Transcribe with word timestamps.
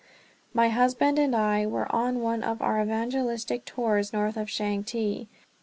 My 0.51 0.69
husband 0.69 1.19
and 1.19 1.35
I 1.35 1.67
were 1.67 1.85
on 1.93 2.21
one 2.23 2.41
of 2.41 2.59
our 2.59 2.81
evangelistic 2.81 3.65
tours 3.65 4.11
north 4.11 4.35
of 4.35 4.47
Changte. 4.47 5.27